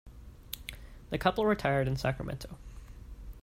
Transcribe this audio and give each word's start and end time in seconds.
The 1.11 1.19
couple 1.19 1.45
retired 1.45 1.87
in 1.87 1.95
Sacramento. 1.95 2.57